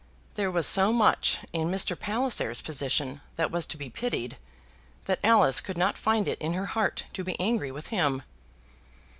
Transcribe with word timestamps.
There 0.33 0.49
was 0.49 0.65
so 0.65 0.91
much 0.91 1.37
in 1.53 1.69
Mr. 1.69 1.95
Palliser's 1.95 2.59
position 2.63 3.21
that 3.35 3.51
was 3.51 3.67
to 3.67 3.77
be 3.77 3.91
pitied, 3.91 4.35
that 5.05 5.19
Alice 5.23 5.61
could 5.61 5.77
not 5.77 5.95
find 5.95 6.27
it 6.27 6.41
in 6.41 6.53
her 6.53 6.65
heart 6.73 7.03
to 7.13 7.23
be 7.23 7.39
angry 7.39 7.69
with 7.71 7.89
him. 7.89 8.23